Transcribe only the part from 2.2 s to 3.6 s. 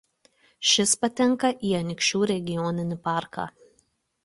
regioninį parką.